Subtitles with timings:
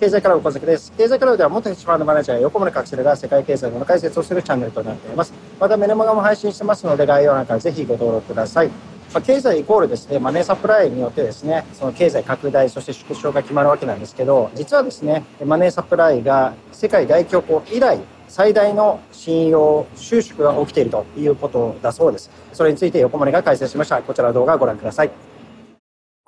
[0.00, 0.92] 経済クラブ小崎です。
[0.96, 5.32] 経済クラブでは元ヘッジファンドマネージャー横村隠せるが世界経済の解説をするチャンネルとなっています。
[5.58, 8.68] またメルマガも配信してますので概要欄からぜひご登録ください。
[8.68, 8.74] ま
[9.14, 22.30] あ、経済イコールですね、マネーサプライによってですね、その経済拡大、そして縮小が決まるわけなんですけど、実はですね、マネーサプライが世界大恐慌以来、最大の信用収縮が起きているということだそうです。
[22.52, 24.00] それについて横森が解説しました。
[24.00, 25.10] こちらの動画をご覧ください。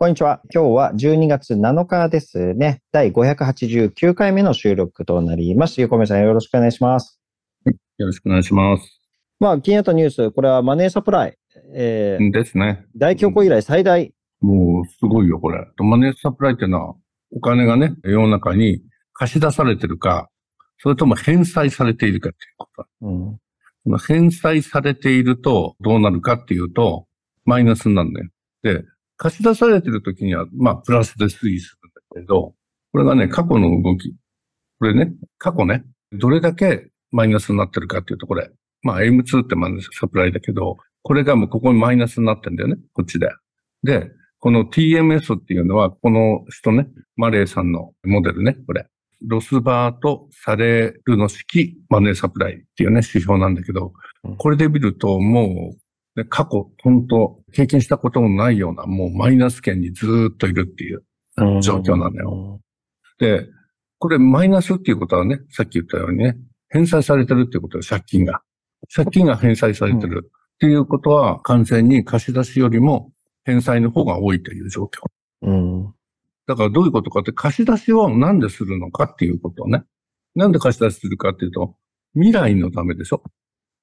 [0.02, 0.40] こんにちは。
[0.50, 2.80] 今日は12月7日ですね。
[2.90, 5.78] 第589回目の収録となります。
[5.82, 7.20] 横目さんよろしくお願いします。
[7.66, 9.02] よろしくお願いします。
[9.40, 11.36] まあ、気になったニュース、これはマネーサプライ。
[11.74, 12.86] えー、ですね。
[12.96, 14.10] 大恐慌以来最大。
[14.40, 15.68] もう、すごいよ、これ。
[15.76, 16.94] マネーサプライっていうのは、
[17.32, 18.80] お金がね、世の中に
[19.12, 20.30] 貸し出されてるか、
[20.78, 22.86] それとも返済されているかっていうこと。
[23.86, 27.04] うん、返済されているとどうなるかっていうと、
[27.44, 28.30] マイナスになるんだよ。
[28.62, 28.84] で、
[29.20, 32.54] 貸し出されてる時には、まあ、プラスで推移するんだけど、
[32.90, 34.14] これがね、過去の動き。
[34.78, 38.50] これね、過去ね、どれだけマイナスになってるかっていうと、これ、
[38.82, 43.28] まあ、M2 ってマネサプライだけど、これがもうここにマイナスになってんだよね、こっちで。
[43.82, 48.86] で、この TMS っていうのは、この人ね、マレーさんのモデルね、これ。
[49.26, 53.92] ロスバートされるの式マネーサプライっていうね、指標なんだけど、
[54.38, 55.76] これで見るともう
[56.16, 61.04] で過去、本当経験したこともないような、もうマイナス圏にずっといるっていう
[61.62, 62.60] 状況なのよ。
[63.18, 63.46] で、
[63.98, 66.36] これマイナスっていうことはね、さっき言ったようにね、
[66.70, 68.42] 返済されてるっていうことは借金が。
[68.94, 73.12] 借金が返済されてるっていうことは、完全に貸し出しよりも
[73.44, 74.88] 返済の方が多いという状況。
[75.42, 75.94] うん、
[76.46, 79.84] だからどういうことかって、貸し出しをなんでするのかっていうことをね。
[80.34, 81.76] なんで貸し出しするかっていうと、
[82.14, 83.22] 未来のためでしょ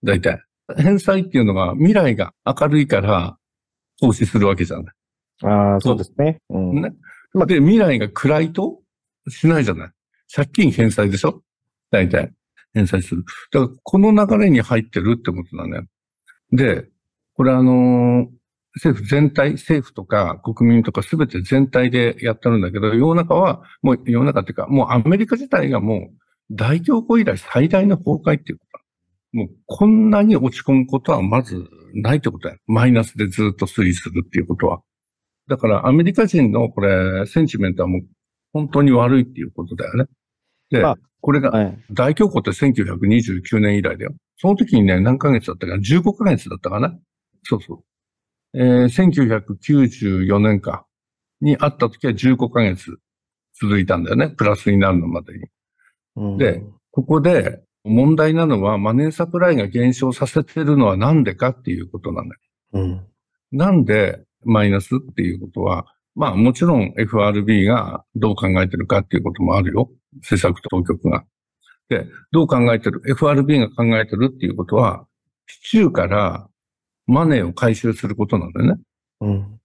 [0.04, 0.47] 大体。
[0.76, 3.38] 返済っていうのが未来が明るいから
[4.02, 4.96] 投資するわけじゃない。
[5.44, 6.40] ああ、そうですね。
[6.50, 6.94] うん、ね。
[7.46, 8.80] で、未来が暗いと
[9.30, 9.90] しないじゃない。
[10.34, 11.42] 借金返済でしょ？
[11.92, 12.34] 大体。
[12.74, 13.24] 返済する。
[13.52, 15.88] だから、この流れに入ってるってことだね。
[16.52, 16.88] で、
[17.34, 18.28] これあのー、
[18.76, 26.18] 政府全体、政府とか国民とかすべて全体でやってるんだけど、世の中は、もう世の中っていうか、もうアメリカ自体がもう
[26.52, 28.60] 大恐慌以来最大の崩壊っていう
[29.34, 32.56] もうこんなに落ち込むことはまずないってことや。
[32.68, 34.82] マイナスでずっと推移するっていうことは。
[35.48, 38.02] だからアメリカ人のこれ、センチメントはもう
[38.54, 40.06] 本当に悪いっていうことだよね。
[40.70, 40.84] で、
[41.22, 41.52] これが、
[41.92, 44.14] 大恐慌って1929年以来だよ。
[44.38, 46.98] その時にね、何ヶ月だったかな ?15 ヶ月だったかな？
[47.44, 47.76] そうそ
[48.54, 48.60] う。
[48.60, 50.86] えー、1994年か。
[51.40, 52.98] にあった時は15ヶ月
[53.62, 54.30] 続いたんだよね。
[54.30, 55.46] プラスになるのまでに。
[56.16, 62.42] うん、で、ここで、問題なのはマネーサプライが減少させてるのはなんでかっていうことなんだよ。
[62.74, 63.08] うん、
[63.52, 65.86] なんでマイナスっていうことは、
[66.16, 69.90] まあもちろん FRB がどう考えてるかっていうこともあるよ。
[70.22, 71.24] 政策当局が。
[71.90, 75.06] で、どう考えてる ?FRB が考えてるっていうことは、
[75.48, 76.50] 市中から
[77.06, 78.82] マネーを回収することなんだよね。
[79.22, 79.60] うん、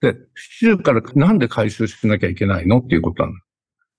[0.00, 3.34] で、市中からなんで回収しなきゃいけないのっていうことなの。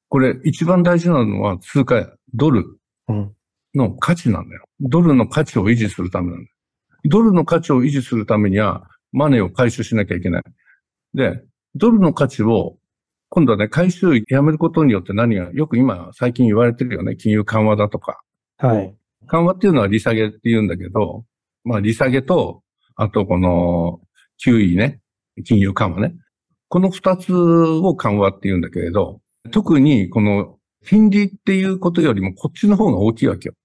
[0.07, 2.79] これ一番大事なのは通貨、ドル。
[3.09, 3.34] うん
[3.77, 4.65] の価値なんだよ。
[4.79, 6.55] ドルの価値を維持するためなんだよ。
[7.05, 10.43] ドルの価値を維持するためには、マネーを回収しなきゃいけない。
[11.13, 11.43] で、
[11.75, 12.77] ドルの価値を、
[13.29, 17.15] 今度はね、回収やめることによって何が、よく今、最近言われてるよね。
[17.15, 18.21] 金融緩和だとか。
[18.57, 18.95] はい。
[19.27, 21.25] 緩和っていうのは利下げって言うんだけど、
[21.63, 22.61] まあ利下げと、
[22.95, 23.99] あとこの、
[24.43, 25.01] QE ね。
[25.43, 26.15] 金融緩和ね。
[26.69, 29.21] この二つを緩和って言うんだけれど、
[29.51, 33.55] 特にこの金利っていうことよりもこっちの方が大きいわけよ。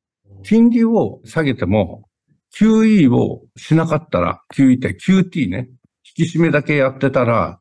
[0.42, 2.08] 金利を下げても、
[2.56, 5.68] QE をしなかったら、QE って QT ね、
[6.16, 7.60] 引き締めだけやってたら、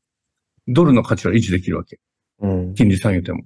[0.68, 2.00] ドルの価値は維持できるわけ。
[2.42, 3.44] うん、金利下げても。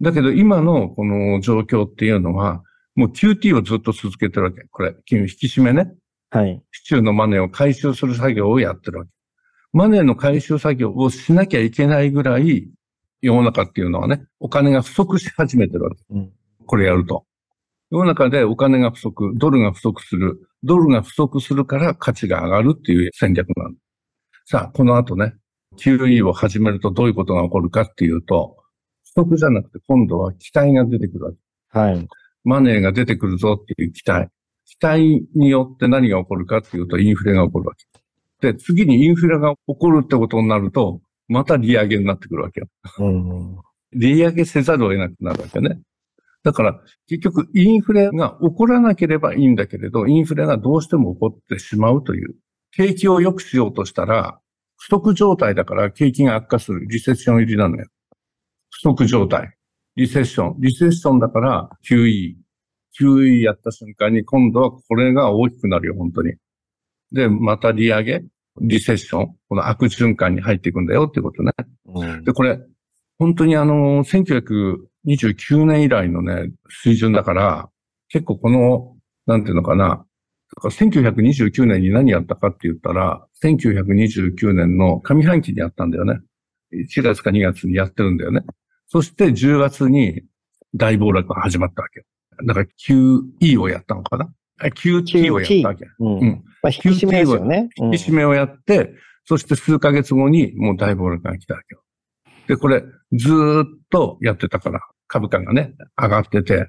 [0.00, 2.62] だけど今のこの状況っていうのは、
[2.94, 4.62] もう QT をずっと続けてるわけ。
[4.70, 5.92] これ、金融引き締めね。
[6.30, 6.62] はい。
[6.72, 9.10] 市中のマネーを回収する作業をやってるわけ。
[9.72, 12.68] マネーの回収作業をしなきゃいけないぐらい、
[13.20, 15.96] 世の中っていうのはね、お金が不足し始めてるわけ。
[16.10, 16.32] うん、
[16.66, 17.26] これやると。
[17.90, 20.48] 世の中でお金が不足、ドルが不足する。
[20.64, 23.78] ドルが不足するから価値が上がるっていう戦略なんで
[24.46, 24.50] す。
[24.50, 25.34] さあ、この後ね、
[25.76, 28.56] QE を始めるとどういうことが起こるかっていうと、
[29.14, 31.38] 不足じゃなくて今度は期待が出てくるわけ。
[31.78, 32.08] はい。
[32.44, 34.28] マネーが出てくるぞっていう期待。
[34.64, 37.86] 期待によって何が起こるかっていうとインフレが起こるわけ。
[38.52, 42.68] で、次にインフレが起こるってことになると、また利上げになってくるわけよ。
[42.98, 43.56] うん、
[43.92, 45.80] 利上げせざるを得なくなるわけね。
[46.46, 52.36] だから、結局、インフレが起こらなければいいんだけれど、インフレがどうしても起こってしまうという。
[52.70, 54.38] 景気を良くしようとしたら、
[54.76, 56.86] 不足状態だから景気が悪化する。
[56.86, 57.88] リセッション入りなのよ。
[58.70, 59.56] 不足状態。
[59.96, 60.54] リセッション。
[60.60, 62.36] リセッションだから QE。
[62.96, 66.34] QE やった瞬間に今度はこれが大きくなるよ、本当に。
[67.10, 68.24] で、また利上げ、
[68.60, 71.50] リセッション、この悪循環に入っていくんだよっていうことね。
[71.86, 72.60] うんで、これ、
[73.18, 74.04] 本当にあの、
[75.06, 76.50] 1929年以来のね、
[76.82, 77.68] 水準だから、
[78.08, 80.04] 結構この、なんていうのかな、
[80.54, 86.20] だから1929年に何やったかって言ったら、1929年の上半期にやったんだよね。
[86.72, 88.42] 1月か2月にやってるんだよね。
[88.88, 90.22] そして10月に
[90.74, 92.04] 大暴落が始まったわけよ。
[92.44, 95.86] だから QE をやったのかなあ ?QT をやったわけ。
[95.98, 97.68] うんうんまあ、引き締めですよね。
[97.76, 98.92] 引き締めをやって、
[99.24, 101.82] そして数ヶ月後にもう大暴落が来たわけよ。
[102.46, 106.68] で、これずーっとやってたから、株価がね、上がってて、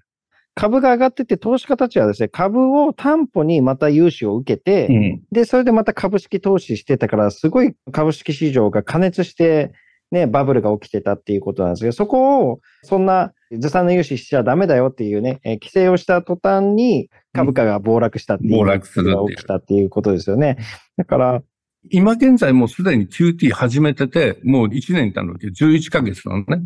[0.55, 5.21] 株が上がってて、投資家たちはですね、株を担保にまた融資を受けて、うん。
[5.31, 9.71] で、それでまた株式投資してたから、すごい株式市場が過熱して、
[10.11, 20.57] ね、バブルが起きてたっていうことなんですけど、そこを、そんなずさんな融資しちゃダメだよっていうね、えー規制をした途端に株価が暴落したっていう、暴落するが起きたっていうことですよね。
[20.97, 21.43] だから、
[21.91, 25.47] 今現在もうすでに QT 始めてて、もう1年になるわけ。
[25.47, 26.65] 11ヶ月なのね。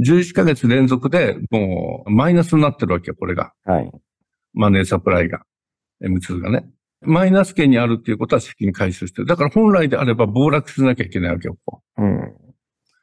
[0.00, 3.52] 11ヶ月連続でもうマイナスになってるわけよ、これが。
[3.64, 3.90] はい。
[4.52, 5.42] マネーサプライが。
[6.02, 6.68] M2 がね。
[7.00, 9.26] マイナス圏にあるっていうことは資金回収してる。
[9.26, 11.56] だから本来であれば暴落しなきゃいけないわけよ。
[11.64, 12.34] こうん。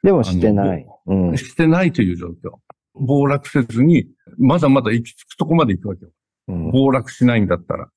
[0.04, 0.86] でもしてない。
[1.06, 1.38] うんう。
[1.38, 2.58] してないという状況。
[2.94, 4.08] 暴落せずに、
[4.38, 6.12] まだまだ行き着くとこまで行くわけよ。
[6.48, 7.88] うん暴落しないんだったら、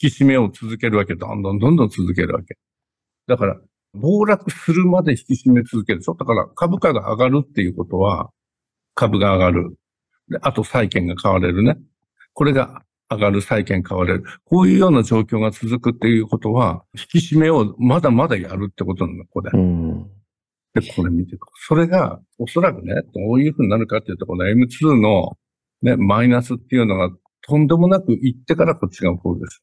[0.00, 1.14] 引き締めを続けるわけ。
[1.14, 2.56] どんどんどんどん続けるわけ。
[3.28, 3.60] だから、
[3.94, 6.14] 暴落するまで引き締め続けるでしょ？
[6.14, 8.30] だから、株価が上がるっていうことは、
[8.94, 9.76] 株が上がる。
[10.28, 11.76] で、あと債券が買われるね。
[12.32, 14.24] これが上がる債券買われる。
[14.44, 19.50] こういうような状況が続くっていうことは、引き締めをまだまだやるってことなの、これ。
[19.52, 20.10] うん。
[20.74, 25.36] で、これ見てくそれが、おそらくね、どういうふうになるかっていうと、この M2 の
[25.82, 27.10] ね、マイナスっていうのが
[27.42, 29.62] とんでもなくいってからこっちが起こるです。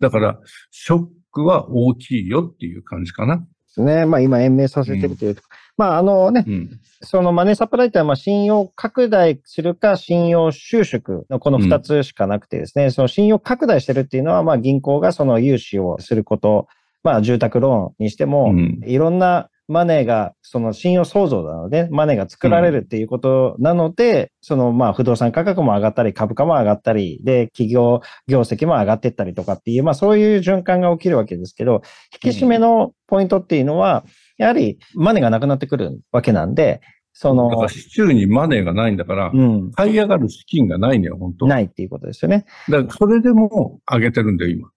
[0.00, 0.38] だから、
[0.70, 3.46] ショックは大きいよっていう感じかな。
[3.72, 4.06] ですね。
[4.06, 5.36] まあ今延命させてるという。
[5.76, 6.80] まああのね、うん。
[7.02, 16.68] そのマネーサプライってのはまあ信用拡大するか信用収縮のこの二つしかなくてですね、その信用拡大してるっていうのはまあ銀行がその融資をすること、
[17.02, 31.82] まあ住宅ローンにしても、うんいろんなマネーが、その信用創造なので、マネーが作られるっていうことなので、そのまあ不動産価格も上がったり、株価も上がったり、で、企業業績も上がっていったりとかっていう、まあそういう循環が起きるわけですけど、
[32.24, 34.04] 引き締めのポイントっていうのは、
[34.38, 36.80] やはりマネーがなくなってくるわけなんで、
[37.14, 42.46] そだからの、市中にマネーがないんだから、うん、買い上がる資金がないのよ、本当ないっていうことですよね。
[42.68, 44.70] だからそれでも上げてるんだよ、今。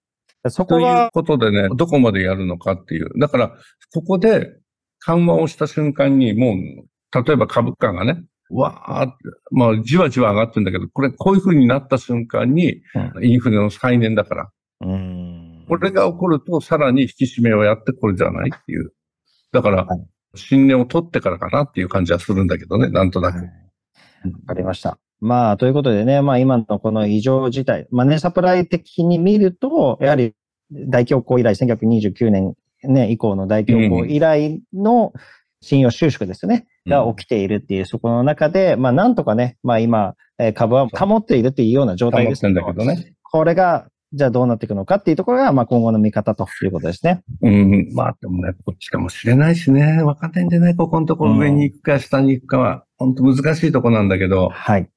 [0.50, 3.10] そこというは、ことでね、どこまでやるのかっていう。
[3.18, 3.52] だから、
[3.92, 4.52] ここで
[5.06, 9.14] 緩和をした瞬間に、もう、例えば株価がね、わーって、
[9.52, 12.82] まあ、じわじわ上がってるんだけど、これ、こういう風になった瞬間に、
[13.22, 14.50] インフレの再燃だから、
[14.80, 18.92] うん、これが起こると、さらに引き締めをやってこれじゃないっていう。
[19.52, 20.00] だからはい、
[20.34, 23.38] 新年を取ってからかなっていう感じはするんだけどね、なんとなく。
[23.38, 23.66] はい
[24.24, 24.98] わかりました。
[25.20, 30.34] まあ、ということでね、まあ今のこの異常事態、マネーサプライ的に見ると、やはり
[30.72, 32.54] 大恐慌以来、1929年、
[32.86, 35.12] ね、以降の大恐慌以来の
[35.60, 36.92] 信用収縮ですね、うん。
[36.92, 43.14] が起きているっていう、そこの中で、まあなんとかね、まあ今、えー株は保っているっていうような状態ですけどだけどね。
[43.22, 47.22] これが、じゃあどうなっていくのかっていうところが、まあ今後の見方ということですね。
[47.42, 50.76] うん、まあでもね、こっちかもしれないしね、わかんないんじゃない？
[50.76, 54.88] ここのところ上に行くか下に行くかは、本当難しいとこなんだけど、はい。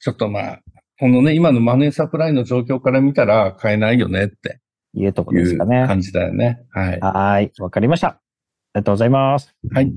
[0.00, 0.60] ちょっとまあ、
[0.98, 4.60] このね、今のマネーサプライの状況から見たら買えないよねって
[4.96, 5.86] いうところですかね。
[5.86, 6.64] 感じだよね。
[6.70, 7.00] はい。
[7.00, 7.52] はい。
[7.58, 8.08] わかりました。
[8.08, 8.20] あ
[8.74, 9.54] りがとうございます。
[9.72, 9.92] はい。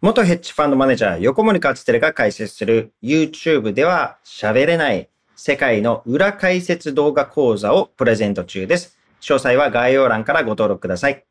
[0.00, 8.96] 元ヘッジファンドマネージャー横森勝輝が解説する YouTube では喋れない世界の裏解説動画講座をプレゼント中です。
[9.20, 11.24] 詳細は概要欄からご登録ください。